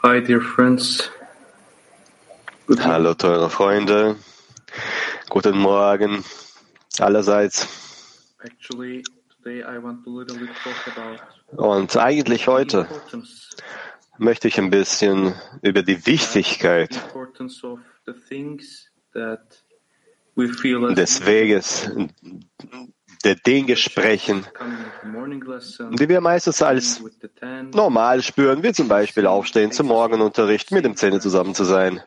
[0.00, 1.10] Hi, dear friends.
[2.68, 4.14] Good Hallo, teure Freunde.
[5.28, 6.22] Guten Morgen
[7.00, 7.66] allerseits.
[8.44, 11.18] Actually, today I want to little bit talk about
[11.56, 12.86] Und eigentlich heute
[14.18, 16.90] möchte ich ein bisschen über die Wichtigkeit
[20.94, 21.90] des Weges,
[23.24, 24.46] der Dinge sprechen,
[25.92, 27.02] die wir meistens als
[27.72, 32.00] normal spüren, wie zum Beispiel aufstehen zum Morgenunterricht, mit dem Zähne zusammen zu sein,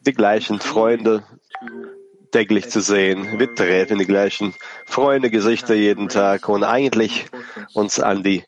[0.00, 1.24] die gleichen Freunde
[2.30, 3.38] täglich zu sehen.
[3.38, 7.26] Wir treffen die gleichen Freunde, Gesichter jeden Tag und eigentlich
[7.74, 8.44] uns an die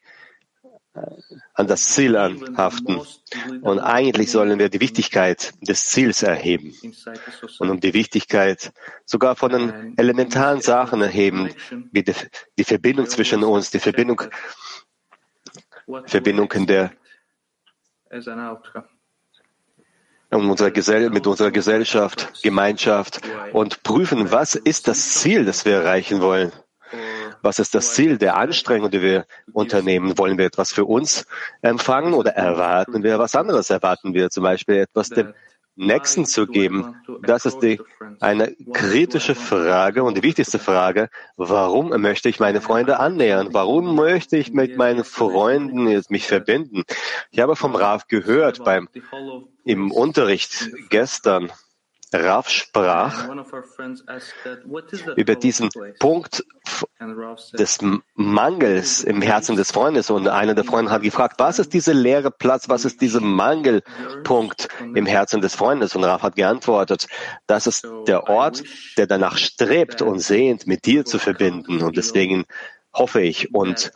[1.55, 3.01] an das Ziel anhaften.
[3.63, 6.75] Und eigentlich sollen wir die Wichtigkeit des Ziels erheben
[7.59, 8.73] und um die Wichtigkeit
[9.05, 11.51] sogar von den elementaren Sachen erheben,
[11.93, 12.15] wie die,
[12.57, 14.23] die Verbindung zwischen uns, die Verbindung,
[16.07, 16.93] Verbindung in der
[18.11, 18.85] expect as an outcome?
[20.31, 23.21] unsere Gesell mit unserer Gesellschaft, Gemeinschaft
[23.53, 26.53] und prüfen, was ist das Ziel, das wir erreichen wollen.
[27.49, 30.19] Was ist das Ziel der Anstrengung, die wir unternehmen?
[30.19, 31.25] Wollen wir etwas für uns
[31.63, 33.71] empfangen oder erwarten wir was anderes?
[33.71, 35.33] Erwarten wir zum Beispiel etwas dem
[35.75, 36.97] Nächsten zu geben?
[37.23, 37.81] Das ist die,
[38.21, 41.09] eine kritische Frage und die wichtigste Frage.
[41.39, 43.49] Warum möchte ich meine Freunde annähern?
[43.53, 46.83] Warum möchte ich mit meinen Freunden jetzt mich verbinden?
[47.31, 48.91] Ich habe vom Rav gehört beim,
[49.65, 51.51] im Unterricht gestern,
[52.15, 53.29] Rav sprach
[55.17, 56.45] über diesen Punkt
[57.53, 57.79] des
[58.15, 60.11] Mangels im Herzen des Freundes.
[60.11, 64.69] Und einer der Freunde hat gefragt, was ist dieser leere Platz, was ist dieser Mangelpunkt
[64.95, 65.95] im Herzen des Freundes?
[65.95, 67.07] Und Raf hat geantwortet,
[67.47, 68.63] das ist der Ort,
[68.97, 71.83] der danach strebt und sehnt, mit dir zu verbinden.
[71.83, 72.45] Und deswegen
[72.93, 73.93] hoffe ich und,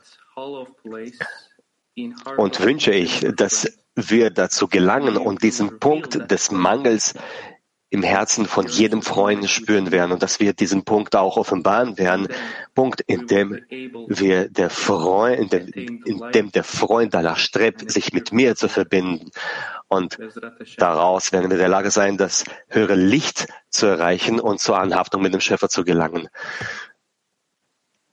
[2.36, 7.14] und wünsche ich, dass wir dazu gelangen und diesen Punkt des Mangels
[7.92, 12.26] im Herzen von jedem Freund spüren werden und dass wir diesen Punkt auch offenbaren werden.
[12.74, 13.60] Punkt, in dem
[14.08, 18.70] wir der Freund, in dem, in dem der Freund danach strebt, sich mit mir zu
[18.70, 19.30] verbinden.
[19.88, 20.18] Und
[20.78, 25.20] daraus werden wir in der Lage sein, das höhere Licht zu erreichen und zur Anhaftung
[25.20, 26.30] mit dem Schöpfer zu gelangen.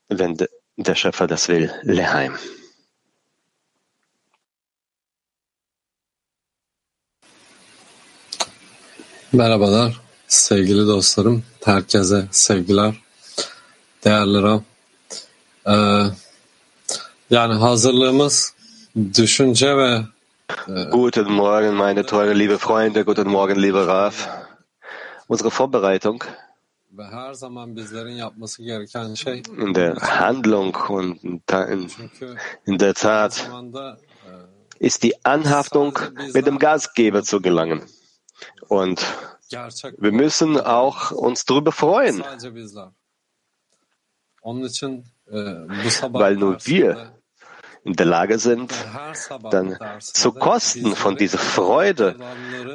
[0.10, 1.74] Wenn de, der Schöpfer das will.
[1.84, 2.38] Leheim.
[9.34, 11.44] Merhabalar sevgili dostlarım.
[11.66, 12.96] Herkese sevgiler.
[14.04, 14.62] Değerli Rab.
[15.68, 16.06] Ee,
[17.30, 18.54] yani hazırlığımız
[19.18, 20.02] düşünce ve
[20.92, 23.02] Guten Morgen, meine teure liebe Freunde.
[23.02, 24.30] Guten Morgen, lieber Raf.
[25.30, 26.24] Unsere Vorbereitung
[26.92, 31.18] ve her zaman bizlerin yapması gereken şey in der Handlung und
[31.72, 31.92] in,
[32.68, 33.98] in der Tat zamanda
[34.80, 36.00] ist die Anhaftung
[36.34, 37.82] mit dem Gastgeber zu gelangen.
[38.70, 39.06] Und
[39.50, 42.24] wir müssen auch uns darüber freuen,
[45.90, 47.20] sabah weil nur wir dersinde
[47.84, 48.74] in der Lage sind,
[49.52, 52.16] dann zu kosten von dieser Freude,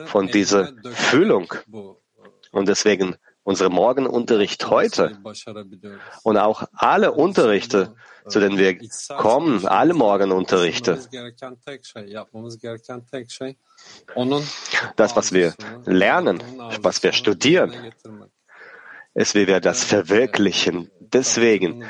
[0.07, 1.53] von dieser Füllung.
[1.67, 1.97] bu
[2.53, 5.19] Und deswegen unsere Morgenunterricht heute
[6.23, 7.95] und auch alle Unterrichte,
[8.27, 8.79] zu denen wir
[9.17, 10.99] kommen, alle Morgenunterrichte,
[14.97, 15.55] das, was wir
[15.85, 16.43] lernen,
[16.81, 17.93] was wir studieren,
[19.15, 20.91] ist, wie wir das verwirklichen.
[21.01, 21.85] Deswegen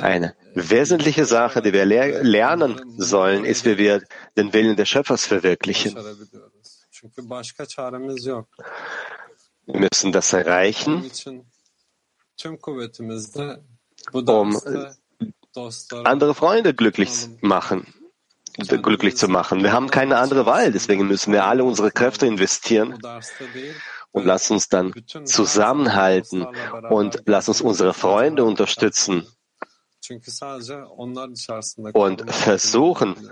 [0.00, 4.02] eine wesentliche Sache, die wir ler lernen sollen, ist, wie wir
[4.36, 5.96] den Willen des Schöpfers verwirklichen.
[9.66, 11.10] Wir müssen das erreichen,
[14.12, 14.60] Um,
[16.04, 17.86] andere Freunde glücklich machen,
[18.56, 19.62] glücklich zu machen.
[19.62, 22.98] Wir haben keine andere Wahl, deswegen müssen wir alle unsere Kräfte investieren
[24.12, 24.92] und lass uns dann
[25.24, 26.46] zusammenhalten
[26.90, 29.26] und lass uns unsere Freunde unterstützen
[31.92, 33.30] und versuchen.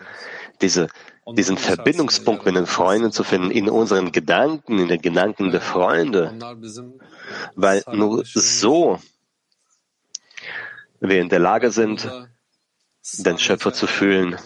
[0.62, 0.88] Diese,
[1.36, 6.34] diesen Verbindungspunkt mit den Freunden zu finden, in unseren Gedanken, in den Gedanken der Freunde,
[7.54, 8.98] weil nur so
[11.00, 12.10] wir in der Lage sind,
[13.18, 14.36] den Schöpfer zu fühlen.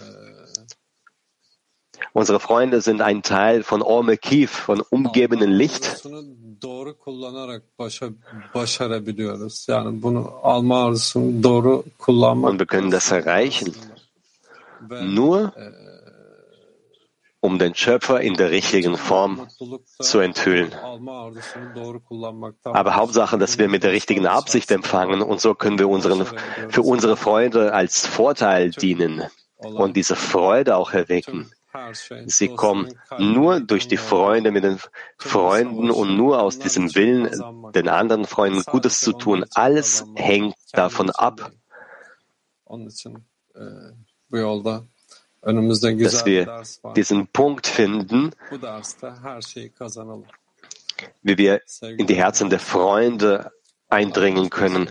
[2.13, 6.05] Unsere Freunde sind ein Teil von Orme Kief, von umgebenden Licht.
[6.05, 6.61] Und
[12.61, 13.75] wir können das erreichen,
[15.03, 15.53] nur
[17.45, 19.47] um den Schöpfer in der richtigen Form
[20.01, 20.75] zu enthüllen.
[22.65, 26.25] Aber Hauptsache, dass wir mit der richtigen Absicht empfangen und so können wir unseren,
[26.71, 29.23] für unsere Freunde als Vorteil dienen.
[29.59, 31.51] und diese Freude auch erwecken.
[32.27, 32.89] Sie kommen
[33.19, 34.79] nur durch die Freunde mit den
[35.19, 37.31] Freunden und nur aus diesem Willen,
[37.73, 39.45] den anderen Freunden Gutes zu tun.
[39.55, 41.51] Alles hängt davon ab,
[45.45, 46.63] dass wir
[46.97, 48.31] diesen Punkt finden,
[51.23, 53.53] wie wir in die Herzen der Freunde
[53.89, 54.89] eindringen können.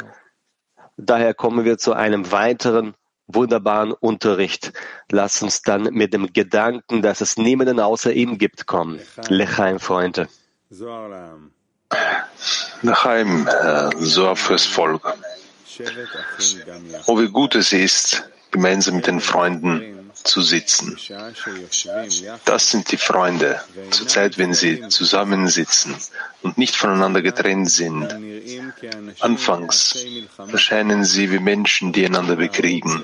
[0.97, 2.94] Daher kommen wir zu einem weiteren
[3.27, 4.73] wunderbaren Unterricht.
[5.09, 9.00] Lass uns dann mit dem Gedanken, dass es niemanden außer ihm gibt, kommen.
[9.29, 10.27] Lechaim, Freunde.
[12.81, 15.17] Lechaim, äh, Soar fürs Volk.
[17.07, 20.97] Oh, wie gut es ist, gemeinsam mit den Freunden zu sitzen.
[22.45, 23.61] Das sind die Freunde,
[23.91, 25.95] zur Zeit, wenn sie zusammensitzen
[26.41, 28.07] und nicht voneinander getrennt sind.
[29.19, 30.05] Anfangs
[30.51, 33.03] erscheinen sie wie Menschen, die einander bekriegen,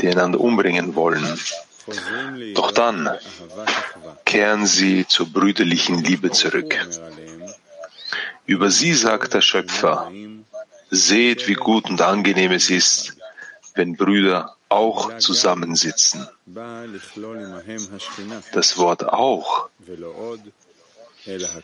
[0.00, 1.38] die einander umbringen wollen.
[2.54, 3.10] Doch dann
[4.24, 6.78] kehren sie zur brüderlichen Liebe zurück.
[8.46, 10.10] Über sie sagt der Schöpfer,
[10.90, 13.16] seht, wie gut und angenehm es ist,
[13.74, 16.26] wenn Brüder auch zusammensitzen.
[18.52, 19.68] Das Wort auch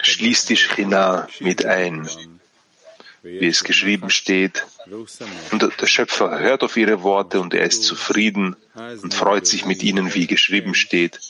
[0.00, 2.08] schließt die Schchina mit ein,
[3.22, 4.66] wie es geschrieben steht.
[5.50, 9.82] Und der Schöpfer hört auf ihre Worte und er ist zufrieden und freut sich mit
[9.82, 11.20] ihnen, wie geschrieben steht.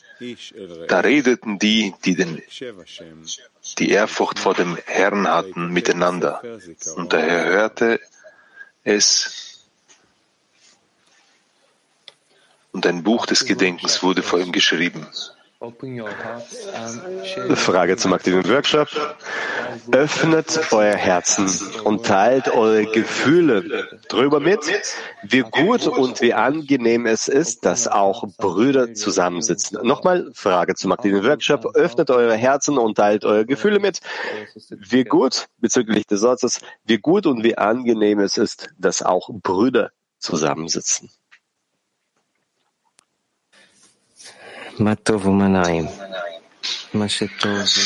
[0.89, 2.43] Da redeten die, die den,
[3.79, 6.43] die Ehrfurcht vor dem Herrn hatten, miteinander.
[6.97, 8.01] Und der Herr hörte
[8.85, 9.48] es
[12.79, 15.05] und ein Buch des Gedenkens wurde vor ihm geschrieben.
[17.57, 18.87] Frage zum aktiven Workshop.
[19.91, 21.51] Öffnet euer Herzen
[21.83, 24.61] und teilt eure Gefühle drüber mit,
[25.25, 29.85] wie gut und wie angenehm es ist, dass auch Brüder zusammensitzen.
[29.85, 31.75] Nochmal Frage zum aktiven Workshop.
[31.75, 33.99] Öffnet euer Herzen und teilt eure Gefühle mit,
[34.71, 39.91] wie gut bezüglich des Satzes, wie gut und wie angenehm es ist, dass auch Brüder
[40.21, 41.11] zusammensitzen.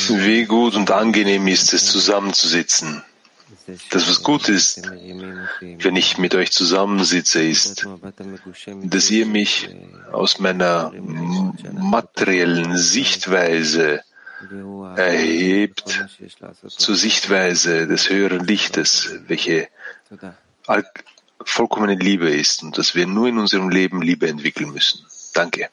[0.08, 3.02] Wie gut und angenehm ist es, zusammenzusitzen.
[3.90, 7.86] Das, was gut ist, wenn ich mit euch zusammensitze, ist,
[8.84, 9.68] dass ihr mich
[10.10, 10.92] aus meiner
[11.72, 14.02] materiellen Sichtweise
[14.96, 16.04] erhebt
[16.66, 19.68] zur Sichtweise des höheren Lichtes, welche
[21.44, 25.06] vollkommene Liebe ist und dass wir nur in unserem Leben Liebe entwickeln müssen.
[25.34, 25.68] Danke.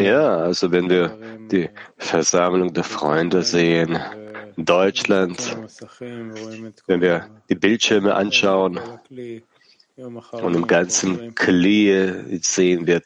[0.00, 1.18] Ja, also wenn wir
[1.50, 3.98] die Versammlung der Freunde sehen,
[4.56, 5.56] Deutschland,
[6.86, 8.78] wenn wir die Bildschirme anschauen
[9.96, 13.02] und im ganzen Klee sehen wir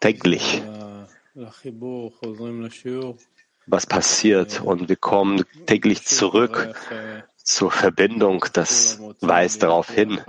[0.00, 0.62] täglich,
[3.66, 4.60] was passiert.
[4.60, 6.74] Und wir kommen täglich zurück
[7.36, 10.20] zur Verbindung, das weist darauf hin,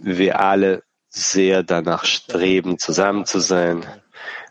[0.00, 3.84] wir alle sehr danach streben, zusammen zu sein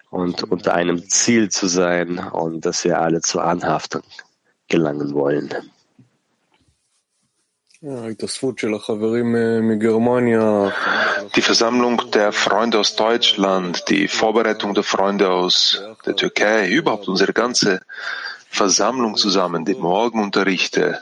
[0.09, 4.03] und unter einem Ziel zu sein und dass wir alle zur Anhaftung
[4.67, 5.53] gelangen wollen.
[11.35, 17.33] Die Versammlung der Freunde aus Deutschland, die Vorbereitung der Freunde aus der Türkei, überhaupt unsere
[17.33, 17.81] ganze
[18.49, 21.01] Versammlung zusammen, die Morgenunterrichte,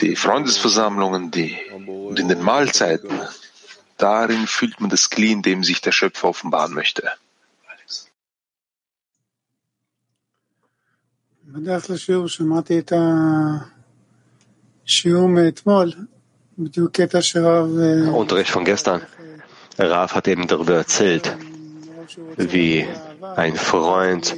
[0.00, 3.10] die Freundesversammlungen, die, und in den Mahlzeiten.
[3.96, 7.10] Darin fühlt man das Kli, in dem sich der Schöpfer offenbaren möchte.
[18.12, 19.02] Unterricht von gestern.
[19.78, 21.36] Raf hat eben darüber erzählt,
[22.36, 22.86] wie
[23.36, 24.36] ein Freund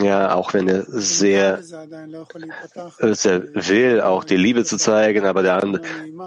[0.00, 5.60] ja, auch wenn er sehr, sehr will, auch die Liebe zu zeigen, aber der,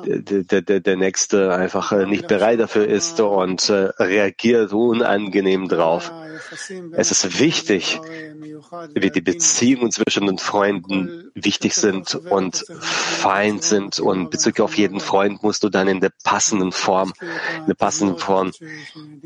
[0.06, 6.12] der, der, der Nächste einfach äh, nicht bereit dafür ist und äh, reagiert unangenehm drauf.
[6.94, 8.00] Es ist wichtig,
[8.94, 15.00] wie die Beziehungen zwischen den Freunden wichtig sind und fein sind und bezüglich auf jeden
[15.00, 17.14] Freund musst du dann in der passenden Form,
[17.60, 18.52] in der passenden Form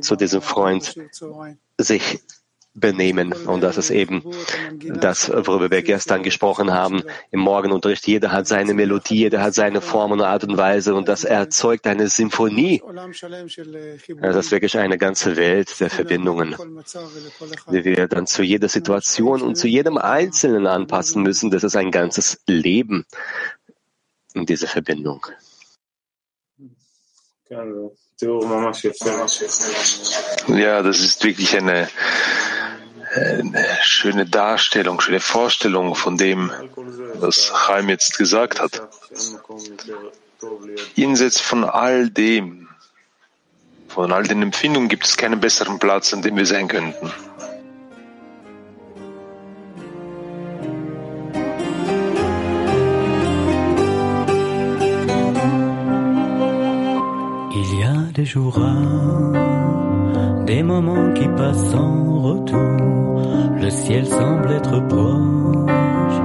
[0.02, 0.96] zu diesem Freund
[1.78, 2.20] sich
[2.74, 3.34] benehmen.
[3.34, 4.24] Und das ist eben
[4.82, 8.08] das, worüber wir gestern gesprochen haben im Morgenunterricht.
[8.08, 11.86] Jeder hat seine Melodie, jeder hat seine Form und Art und Weise und das erzeugt
[11.86, 12.82] eine Symphonie.
[14.22, 16.56] Das ist wirklich eine ganze Welt der Verbindungen,
[17.72, 21.52] die wir dann zu jeder Situation und zu jedem Einzelnen anpassen müssen.
[21.52, 23.06] Das ist ein ganzes Leben,
[24.34, 25.26] in dieser Verbindung.
[30.48, 31.88] Ja, das ist wirklich eine, eine
[33.82, 36.52] schöne Darstellung, schöne Vorstellung von dem,
[37.16, 38.82] was Chaim jetzt gesagt hat.
[40.96, 42.68] Jenseits von all dem,
[43.88, 47.12] von all den Empfindungen gibt es keinen besseren Platz, an dem wir sein könnten.
[58.14, 58.56] des jours
[60.54, 63.22] des moments qui passent sans retour.
[63.64, 66.20] Le ciel semble être proche,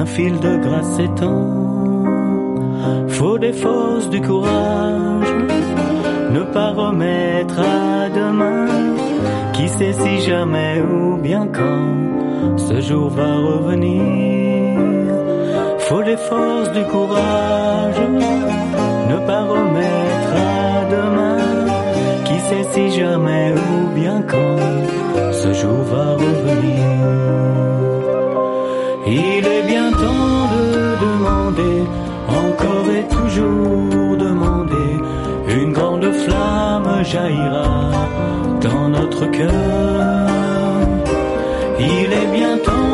[0.00, 1.44] un fil de grâce s'étend.
[3.08, 5.32] Faut des forces, du courage,
[6.36, 8.66] ne pas remettre à demain.
[9.54, 14.02] Qui sait si jamais ou bien quand ce jour va revenir.
[15.86, 18.00] Faut des forces, du courage,
[19.10, 19.99] ne pas remettre.
[22.50, 24.58] Si jamais ou bien quand
[25.32, 26.84] ce jour va revenir.
[29.06, 30.66] Il est bien temps de
[31.06, 31.78] demander,
[32.28, 34.92] encore et toujours demander.
[35.48, 37.92] Une grande flamme jaillira
[38.60, 39.52] dans notre cœur.
[41.78, 42.89] Il est bien temps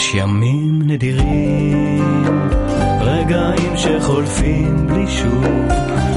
[0.00, 2.48] יש ימים נדירים,
[3.00, 5.44] רגעים שחולפים בלי שוב,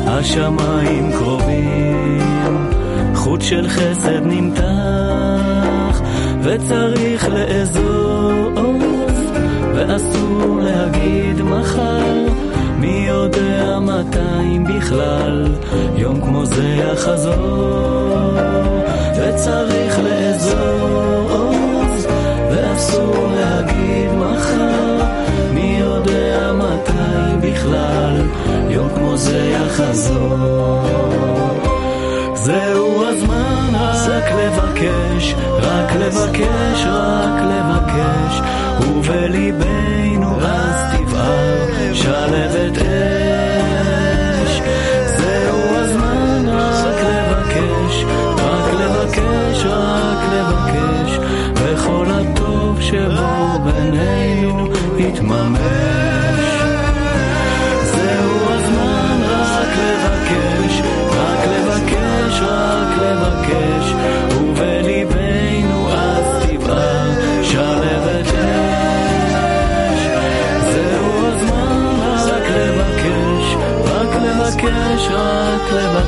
[0.08, 2.70] השמיים קרובים,
[3.16, 6.02] חוט של חסד נמתח,
[6.44, 8.52] וצריך לאזוז,
[9.76, 12.28] ואסור להגיד מחר,
[12.80, 15.48] מי יודע מתי בכלל,
[15.96, 18.38] יום כמו זה יחזור,
[19.18, 21.13] וצריך לאזוז,
[22.84, 25.04] ואסור להגיד מחר,
[25.54, 28.22] מי יודע מתי בכלל,
[28.70, 30.84] יום כמו זה יחזור.
[32.34, 38.42] זהו הזמן רק לבקש, רק לבקש, רק לבקש,
[38.88, 39.83] ובליבנו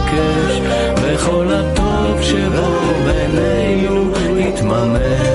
[0.06, 0.62] רק לבקש,
[1.04, 5.35] וכל הטוב שבו בינינו יתממש.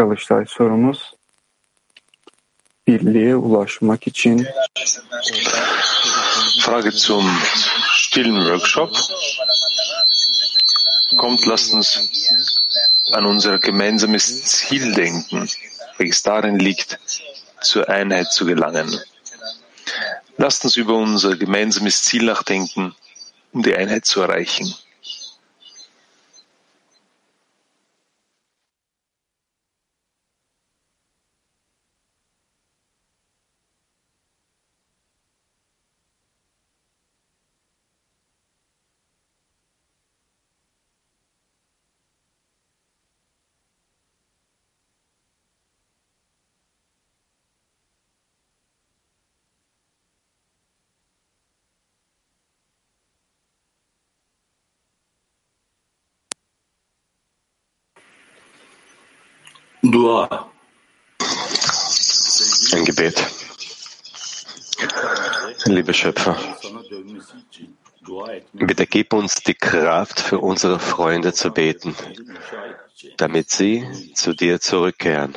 [0.00, 1.14] Çalıştay sorumuz.
[2.86, 4.46] Birliğe ulaşmak için
[6.60, 7.30] Frage zum
[7.92, 8.96] stillen Workshop.
[11.16, 11.98] Kommt, lasst uns
[13.12, 15.48] an unser gemeinsames Ziel denken,
[15.98, 16.98] welches darin liegt,
[17.60, 19.00] zur Einheit zu gelangen.
[20.38, 22.94] Lasst uns über unser gemeinsames Ziel nachdenken,
[23.52, 24.74] um die Einheit zu erreichen.
[59.90, 60.50] Dua.
[62.72, 63.26] Ein Gebet.
[65.66, 66.36] Lieber Schöpfer,
[68.52, 71.94] bitte gib uns die Kraft, für unsere Freunde zu beten.
[73.16, 75.36] damit sie zu dir zurückkehren.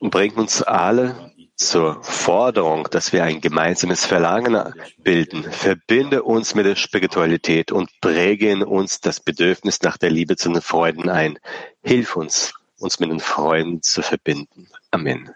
[0.00, 1.31] Bring uns alle
[1.68, 5.44] zur Forderung, dass wir ein gemeinsames Verlangen bilden.
[5.44, 10.50] Verbinde uns mit der Spiritualität und präge in uns das Bedürfnis nach der Liebe zu
[10.52, 11.38] den Freunden ein.
[11.82, 14.68] Hilf uns, uns mit den Freunden zu verbinden.
[14.90, 15.34] Amen.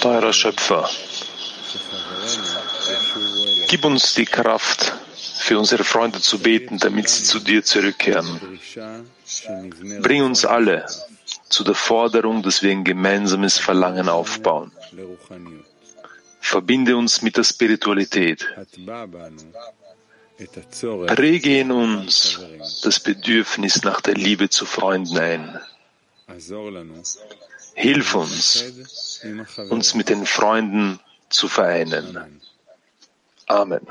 [0.00, 0.90] Teurer Schöpfer,
[3.68, 4.94] gib uns die Kraft,
[5.44, 8.40] für unsere Freunde zu beten, damit sie zu dir zurückkehren.
[10.00, 10.86] Bring uns alle
[11.48, 14.72] zu der Forderung, dass wir ein gemeinsames Verlangen aufbauen.
[16.40, 18.46] Verbinde uns mit der Spiritualität.
[20.38, 22.40] Rege in uns
[22.82, 25.60] das Bedürfnis nach der Liebe zu Freunden ein.
[27.74, 28.64] Hilf uns,
[29.68, 32.40] uns mit den Freunden zu vereinen.
[33.46, 33.86] Amen.